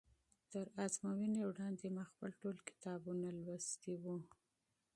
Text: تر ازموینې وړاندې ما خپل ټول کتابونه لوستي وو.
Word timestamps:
تر 0.51 0.65
ازموینې 0.85 1.41
وړاندې 1.45 1.87
ما 1.95 2.03
خپل 2.11 2.29
ټول 2.41 2.57
کتابونه 2.69 3.27
لوستي 3.45 3.93
وو. 4.01 4.15